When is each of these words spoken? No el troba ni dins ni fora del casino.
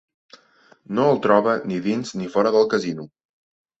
No 0.99 1.03
el 1.11 1.21
troba 1.27 1.53
ni 1.73 1.77
dins 1.91 2.15
ni 2.23 2.31
fora 2.37 2.55
del 2.57 2.67
casino. 2.73 3.07